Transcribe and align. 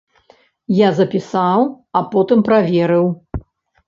Я 0.77 0.87
запісаў, 0.99 1.67
а 2.01 2.03
потым 2.15 2.39
праверыў. 2.47 3.05